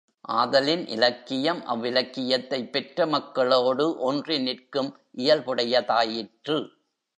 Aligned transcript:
ஆதலின், 0.21 0.87
இலக்கியம், 0.87 1.61
அவ்விலக்கியத்தைப் 1.65 2.69
பெற்ற 2.69 3.05
மக்களோடு 3.05 3.97
ஒன்றி 3.97 4.39
நிற்கும் 4.39 4.97
இயல்புடையதாயிற்று. 5.17 6.67